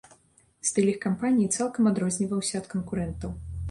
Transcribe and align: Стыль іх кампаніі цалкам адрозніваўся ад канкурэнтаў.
Стыль 0.69 0.89
іх 0.93 0.97
кампаніі 1.05 1.51
цалкам 1.59 1.93
адрозніваўся 1.93 2.55
ад 2.65 2.75
канкурэнтаў. 2.77 3.43